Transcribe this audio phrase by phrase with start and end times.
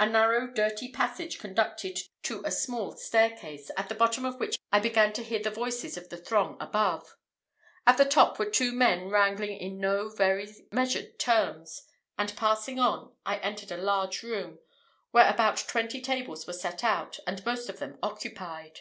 [0.00, 4.80] A narrow dirty passage conducted to a small staircase, at the bottom of which I
[4.80, 7.14] began to hear the voices of the throng above.
[7.86, 11.84] At the top were two men wrangling in no very measured terms;
[12.18, 14.58] and passing on, I entered a large room,
[15.12, 18.80] where about twenty tables were set out, and most of them occupied.